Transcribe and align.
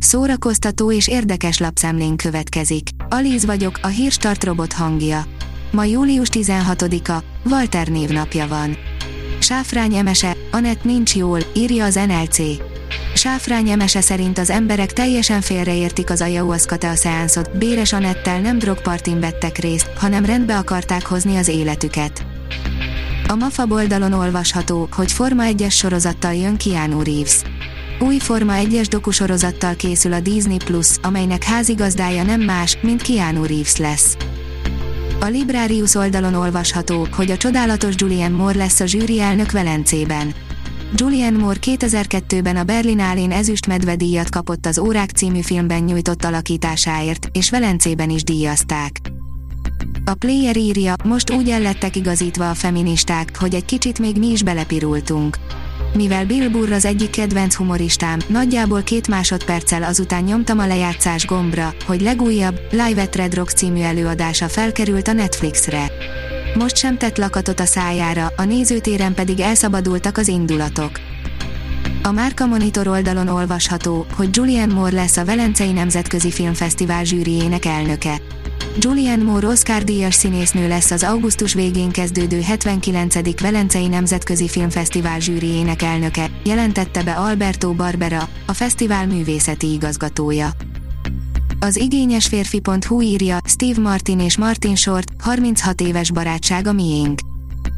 Szórakoztató 0.00 0.92
és 0.92 1.08
érdekes 1.08 1.58
lapszemlén 1.58 2.16
következik. 2.16 2.88
Alíz 3.08 3.44
vagyok, 3.44 3.78
a 3.82 3.86
hírstart 3.86 4.44
robot 4.44 4.72
hangja. 4.72 5.24
Ma 5.70 5.84
július 5.84 6.28
16-a, 6.32 7.22
Walter 7.50 7.88
névnapja 7.88 8.48
van. 8.48 8.76
Sáfrány 9.38 9.94
emese, 9.94 10.36
Anett 10.50 10.84
nincs 10.84 11.16
jól, 11.16 11.38
írja 11.54 11.84
az 11.84 11.94
NLC. 11.94 12.38
Sáfrány 13.14 13.68
emese 13.68 14.00
szerint 14.00 14.38
az 14.38 14.50
emberek 14.50 14.92
teljesen 14.92 15.40
félreértik 15.40 16.10
az 16.10 16.20
ayahuasca 16.20 16.94
szeánszot, 16.94 17.58
Béres 17.58 17.92
Anettel 17.92 18.40
nem 18.40 18.58
drogpartin 18.58 19.20
vettek 19.20 19.58
részt, 19.58 19.90
hanem 19.96 20.24
rendbe 20.24 20.56
akarták 20.56 21.06
hozni 21.06 21.36
az 21.36 21.48
életüket. 21.48 22.24
A 23.28 23.34
MAFA 23.34 23.66
oldalon 23.68 24.12
olvasható, 24.12 24.88
hogy 24.92 25.12
Forma 25.12 25.42
1-es 25.46 25.72
sorozattal 25.72 26.34
jön 26.34 26.56
Keanu 26.56 27.02
Reeves. 27.02 27.42
Új 28.02 28.18
Forma 28.18 28.52
1-es 28.56 28.86
dokusorozattal 28.88 29.74
készül 29.74 30.12
a 30.12 30.20
Disney 30.20 30.56
Plus, 30.56 30.96
amelynek 31.02 31.42
házigazdája 31.42 32.22
nem 32.22 32.40
más, 32.40 32.78
mint 32.82 33.02
Keanu 33.02 33.44
Reeves 33.44 33.76
lesz. 33.76 34.16
A 35.20 35.24
Librarius 35.24 35.94
oldalon 35.94 36.34
olvasható, 36.34 37.08
hogy 37.12 37.30
a 37.30 37.36
csodálatos 37.36 37.94
Julian 37.96 38.32
Moore 38.32 38.58
lesz 38.58 38.80
a 38.80 38.86
zsűri 38.86 39.20
elnök 39.20 39.50
Velencében. 39.50 40.34
Julian 40.94 41.34
Moore 41.34 41.58
2002-ben 41.62 42.56
a 42.56 42.64
Berlinálén 42.64 43.32
ezüst 43.32 43.66
medvedíjat 43.66 44.30
kapott 44.30 44.66
az 44.66 44.78
Órák 44.78 45.10
című 45.10 45.40
filmben 45.40 45.82
nyújtott 45.82 46.24
alakításáért, 46.24 47.28
és 47.32 47.50
Velencében 47.50 48.10
is 48.10 48.24
díjazták. 48.24 49.00
A 50.04 50.14
player 50.14 50.56
írja, 50.56 50.94
most 51.04 51.32
úgy 51.32 51.50
ellettek 51.50 51.96
igazítva 51.96 52.50
a 52.50 52.54
feministák, 52.54 53.38
hogy 53.38 53.54
egy 53.54 53.64
kicsit 53.64 53.98
még 53.98 54.18
mi 54.18 54.26
is 54.26 54.42
belepirultunk. 54.42 55.36
Mivel 55.94 56.26
Bill 56.26 56.48
Burr 56.48 56.72
az 56.72 56.84
egyik 56.84 57.10
kedvenc 57.10 57.54
humoristám, 57.54 58.18
nagyjából 58.26 58.82
két 58.82 59.08
másodperccel 59.08 59.82
azután 59.82 60.22
nyomtam 60.22 60.58
a 60.58 60.66
lejátszás 60.66 61.26
gombra, 61.26 61.74
hogy 61.86 62.00
legújabb, 62.00 62.60
Live 62.70 63.02
at 63.02 63.16
Red 63.16 63.34
Rock 63.34 63.50
című 63.50 63.80
előadása 63.80 64.48
felkerült 64.48 65.08
a 65.08 65.12
Netflixre. 65.12 65.92
Most 66.54 66.76
sem 66.76 66.98
tett 66.98 67.18
lakatot 67.18 67.60
a 67.60 67.64
szájára, 67.64 68.32
a 68.36 68.44
nézőtéren 68.44 69.14
pedig 69.14 69.40
elszabadultak 69.40 70.16
az 70.18 70.28
indulatok. 70.28 71.00
A 72.02 72.10
Márka 72.10 72.46
Monitor 72.46 72.88
oldalon 72.88 73.28
olvasható, 73.28 74.06
hogy 74.14 74.28
Julian 74.32 74.68
Moore 74.68 74.96
lesz 74.96 75.16
a 75.16 75.24
Velencei 75.24 75.72
Nemzetközi 75.72 76.30
Filmfesztivál 76.30 77.04
zsűriének 77.04 77.64
elnöke. 77.64 78.20
Julianne 78.78 79.24
Moore 79.24 79.46
Oscar-díjas 79.46 80.14
színésznő 80.14 80.68
lesz 80.68 80.90
az 80.90 81.02
augusztus 81.02 81.54
végén 81.54 81.90
kezdődő 81.90 82.40
79. 82.40 83.40
Velencei 83.40 83.88
Nemzetközi 83.88 84.48
Filmfesztivál 84.48 85.20
zsűriének 85.20 85.82
elnöke, 85.82 86.30
jelentette 86.44 87.02
be 87.02 87.12
Alberto 87.12 87.72
Barbera, 87.72 88.28
a 88.46 88.52
fesztivál 88.52 89.06
művészeti 89.06 89.72
igazgatója. 89.72 90.50
Az 91.60 91.76
igényes 91.76 92.26
férfi.hu 92.26 93.00
írja, 93.00 93.38
Steve 93.44 93.80
Martin 93.80 94.20
és 94.20 94.38
Martin 94.38 94.74
Short, 94.74 95.10
36 95.18 95.80
éves 95.80 96.10
barátság 96.10 96.66
a 96.66 96.72
miénk. 96.72 97.29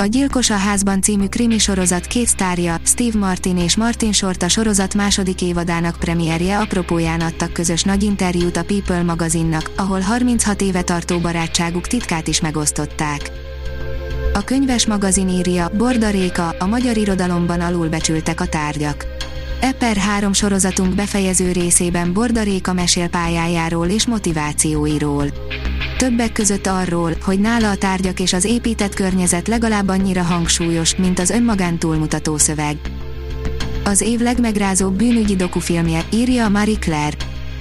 A 0.00 0.06
Gyilkos 0.06 0.50
a 0.50 0.56
házban 0.56 1.02
című 1.02 1.26
krimi 1.26 1.58
sorozat 1.58 2.06
két 2.06 2.26
sztárja, 2.26 2.76
Steve 2.84 3.18
Martin 3.18 3.58
és 3.58 3.76
Martin 3.76 4.12
Short 4.12 4.42
a 4.42 4.48
sorozat 4.48 4.94
második 4.94 5.42
évadának 5.42 5.96
premierje 5.98 6.58
apropóján 6.58 7.20
adtak 7.20 7.52
közös 7.52 7.82
nagy 7.82 8.02
interjút 8.02 8.56
a 8.56 8.64
People 8.64 9.02
magazinnak, 9.02 9.70
ahol 9.76 10.00
36 10.00 10.62
éve 10.62 10.82
tartó 10.82 11.18
barátságuk 11.18 11.86
titkát 11.86 12.28
is 12.28 12.40
megosztották. 12.40 13.30
A 14.34 14.44
könyves 14.44 14.86
magazin 14.86 15.28
írja, 15.28 15.70
Borda 15.76 16.10
Réka, 16.10 16.48
a 16.58 16.66
magyar 16.66 16.96
irodalomban 16.96 17.60
alulbecsültek 17.60 18.40
a 18.40 18.46
tárgyak. 18.46 19.06
Eper 19.60 19.96
3 19.96 20.32
sorozatunk 20.32 20.94
befejező 20.94 21.52
részében 21.52 22.12
Borda 22.12 22.42
Réka 22.42 22.72
mesél 22.72 23.08
pályájáról 23.08 23.86
és 23.86 24.06
motivációiról. 24.06 25.26
Többek 26.00 26.32
között 26.32 26.66
arról, 26.66 27.12
hogy 27.22 27.40
nála 27.40 27.70
a 27.70 27.76
tárgyak 27.76 28.20
és 28.20 28.32
az 28.32 28.44
épített 28.44 28.94
környezet 28.94 29.48
legalább 29.48 29.88
annyira 29.88 30.22
hangsúlyos, 30.22 30.96
mint 30.96 31.18
az 31.18 31.30
önmagán 31.30 31.78
túlmutató 31.78 32.36
szöveg. 32.36 32.76
Az 33.84 34.00
év 34.00 34.20
legmegrázóbb 34.20 34.94
bűnügyi 34.94 35.36
dokufilmje, 35.36 36.04
írja 36.12 36.48
Marie 36.48 36.78
Claire. 36.78 37.16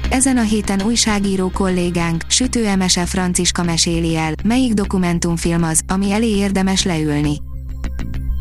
Ezen 0.09 0.37
a 0.37 0.41
héten 0.41 0.81
újságíró 0.81 1.49
kollégánk, 1.49 2.23
Sütő 2.27 2.65
Emese 2.65 3.05
Franciska 3.05 3.63
meséli 3.63 4.15
el, 4.15 4.33
melyik 4.43 4.73
dokumentumfilm 4.73 5.63
az, 5.63 5.81
ami 5.87 6.11
elé 6.11 6.35
érdemes 6.35 6.83
leülni. 6.83 7.37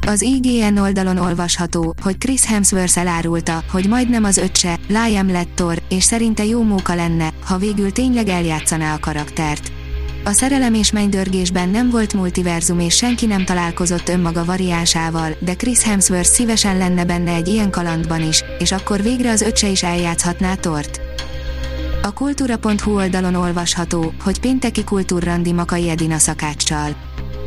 Az 0.07 0.23
IGN 0.23 0.77
oldalon 0.77 1.17
olvasható, 1.17 1.95
hogy 2.03 2.19
Chris 2.19 2.45
Hemsworth 2.45 2.99
elárulta, 2.99 3.63
hogy 3.71 3.89
majdnem 3.89 4.25
az 4.25 4.37
öccse, 4.37 4.79
Liam 4.89 5.31
lett 5.31 5.55
Thor, 5.55 5.83
és 5.89 6.05
szerinte 6.05 6.45
jó 6.45 6.63
móka 6.63 6.95
lenne, 6.95 7.33
ha 7.45 7.57
végül 7.57 7.93
tényleg 7.93 8.29
eljátszaná 8.29 8.95
a 8.95 8.99
karaktert. 8.99 9.77
A 10.29 10.33
szerelem 10.33 10.75
és 10.75 10.93
mennydörgésben 10.93 11.69
nem 11.69 11.91
volt 11.91 12.15
multiverzum 12.15 12.79
és 12.79 12.97
senki 12.97 13.27
nem 13.27 13.45
találkozott 13.45 14.09
önmaga 14.09 14.45
variánsával, 14.45 15.37
de 15.39 15.55
Chris 15.55 15.83
Hemsworth 15.83 16.29
szívesen 16.29 16.79
lenne 16.79 17.05
benne 17.05 17.35
egy 17.35 17.49
ilyen 17.49 17.71
kalandban 17.71 18.29
is, 18.29 18.45
és 18.59 18.73
akkor 18.73 19.03
végre 19.03 19.31
az 19.31 19.41
öccse 19.41 19.69
is 19.69 19.83
eljátszhatná 19.83 20.55
Tort. 20.55 21.01
A 22.03 22.13
kultúra.hu 22.13 22.95
oldalon 22.95 23.35
olvasható, 23.35 24.13
hogy 24.23 24.41
pénteki 24.41 24.85
kultúrrandi 24.85 25.53
Makai 25.53 25.89
Edina 25.89 26.19
szakáccsal. 26.19 26.97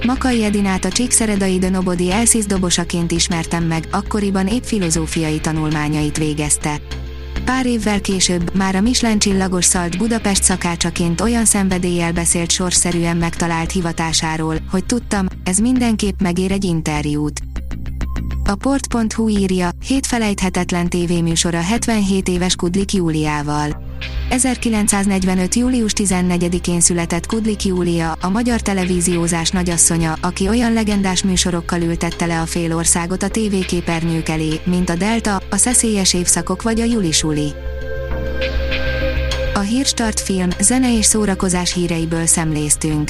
Makai 0.06 0.44
Edinát 0.44 0.86
a 0.86 0.90
Csíkszeredai 0.90 1.60
de 1.60 1.70
Nobody 1.70 2.12
Elsis 2.12 2.46
dobosaként 2.46 3.12
ismertem 3.12 3.64
meg, 3.64 3.88
akkoriban 3.92 4.48
épp 4.48 4.64
filozófiai 4.64 5.40
tanulmányait 5.40 6.18
végezte. 6.18 6.82
Pár 7.52 7.66
évvel 7.66 8.02
később 8.02 8.56
már 8.56 8.76
a 8.76 8.82
Michelin 8.82 9.20
csillagos 9.20 9.66
szalt 9.66 9.98
Budapest 9.98 10.44
szakácsaként 10.44 11.22
olyan 11.22 11.46
szenvedéllyel 11.46 12.12
beszélt 12.12 12.52
sorszerűen 12.52 13.18
megtalált 13.18 13.72
hivatásáról, 13.72 14.56
hogy 14.70 14.86
tudtam, 14.86 15.26
ez 15.44 15.58
mindenképp 15.58 16.22
megér 16.22 16.52
egy 16.52 16.64
interjút. 16.64 17.51
A 18.52 18.56
port.hu 18.56 19.28
írja, 19.28 19.70
hét 19.88 20.06
felejthetetlen 20.06 20.90
tévéműsora 20.90 21.60
77 21.60 22.28
éves 22.28 22.56
Kudlik 22.56 22.94
Júliával. 22.94 23.84
1945. 24.30 25.56
július 25.56 25.92
14-én 25.96 26.80
született 26.80 27.26
Kudlik 27.26 27.64
Júlia, 27.64 28.12
a 28.22 28.30
magyar 28.30 28.62
televíziózás 28.62 29.50
nagyasszonya, 29.50 30.18
aki 30.22 30.48
olyan 30.48 30.74
legendás 30.74 31.24
műsorokkal 31.24 31.82
ültette 31.82 32.26
le 32.26 32.40
a 32.40 32.46
félországot 32.46 33.24
a 33.24 33.28
tévéképernyők 33.28 34.30
elé, 34.30 34.60
mint 34.64 34.90
a 34.90 34.96
Delta, 34.96 35.42
a 35.50 35.58
Szeszélyes 35.58 36.14
évszakok 36.14 36.62
vagy 36.62 36.80
a 36.80 36.86
Julisuli. 36.86 37.54
A 39.54 39.60
Hírstart 39.60 40.20
film, 40.20 40.50
zene 40.60 40.98
és 40.98 41.06
szórakozás 41.06 41.74
híreiből 41.74 42.26
szemléztünk. 42.26 43.10